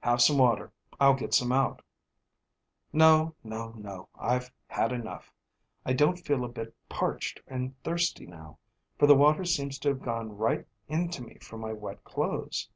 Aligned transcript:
"Have 0.00 0.22
some 0.22 0.38
water. 0.38 0.72
I'll 0.98 1.12
get 1.12 1.34
some 1.34 1.52
out." 1.52 1.82
"No, 2.94 3.34
no, 3.44 3.72
no; 3.72 4.08
I've 4.14 4.50
had 4.68 4.90
enough. 4.90 5.30
I 5.84 5.92
don't 5.92 6.16
feel 6.16 6.46
a 6.46 6.48
bit 6.48 6.74
parched 6.88 7.42
and 7.46 7.78
thirsty 7.82 8.24
now, 8.24 8.58
for 8.98 9.06
the 9.06 9.14
water 9.14 9.44
seems 9.44 9.78
to 9.80 9.90
have 9.90 10.00
gone 10.00 10.34
right 10.38 10.66
into 10.88 11.22
me 11.22 11.34
from 11.42 11.60
my 11.60 11.74
wet 11.74 12.04
clothes." 12.04 12.70